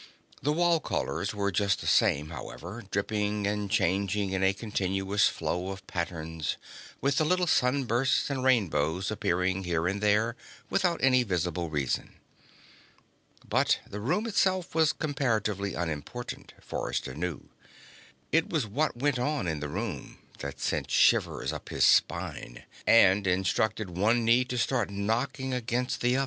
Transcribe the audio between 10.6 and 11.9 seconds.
without any visible